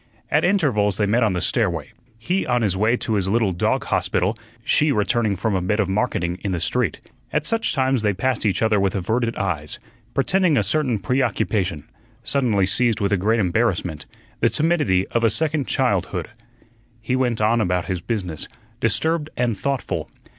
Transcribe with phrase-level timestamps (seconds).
[0.31, 3.83] At intervals they met on the stairway; he on his way to his little dog
[3.83, 6.99] hospital, she returning from a bit of marketing in the street.
[7.31, 9.77] At such times they passed each other with averted eyes,
[10.15, 11.83] pretending a certain preoccupation,
[12.23, 14.07] suddenly seized with a great embarrassment,
[14.39, 16.29] the timidity of a second childhood.
[16.99, 18.47] He went on about his business,
[18.79, 20.09] disturbed and thoughtful.